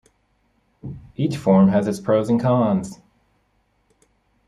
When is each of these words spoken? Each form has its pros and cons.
Each 1.15 1.37
form 1.37 1.67
has 1.67 1.87
its 1.87 1.99
pros 1.99 2.27
and 2.27 2.41
cons. 2.41 2.99